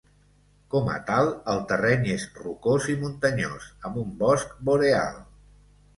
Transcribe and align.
Com 0.75 0.87
a 0.93 0.95
tal, 1.09 1.27
el 1.53 1.61
terreny 1.73 2.09
és 2.15 2.25
rocós 2.39 2.89
i 2.95 2.97
muntanyós, 3.03 3.69
amb 3.91 4.01
un 4.05 4.19
bosc 4.23 4.57
boreal. 4.71 5.25